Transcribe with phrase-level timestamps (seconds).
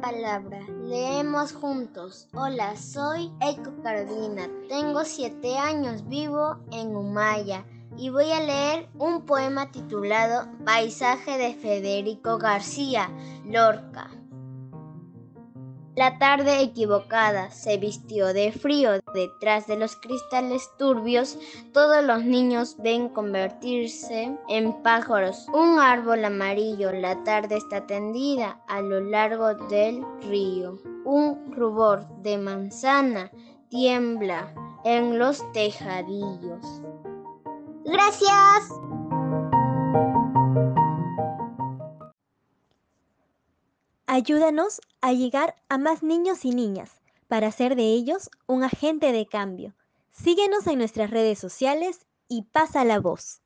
[0.00, 0.60] palabra.
[0.84, 2.28] Leemos juntos.
[2.34, 4.48] Hola, soy Eiko Carolina.
[4.68, 7.64] Tengo siete años, vivo en Humaya
[7.96, 13.08] y voy a leer un poema titulado Paisaje de Federico García
[13.44, 14.10] Lorca.
[15.96, 18.90] La tarde equivocada se vistió de frío.
[19.14, 21.38] Detrás de los cristales turbios,
[21.72, 25.46] todos los niños ven convertirse en pájaros.
[25.52, 30.78] Un árbol amarillo, la tarde está tendida a lo largo del río.
[31.04, 33.30] Un rubor de manzana
[33.68, 34.52] tiembla
[34.84, 36.82] en los tejadillos.
[37.84, 38.68] Gracias.
[44.14, 49.26] Ayúdanos a llegar a más niños y niñas para hacer de ellos un agente de
[49.26, 49.74] cambio.
[50.12, 53.40] Síguenos en nuestras redes sociales y pasa la voz.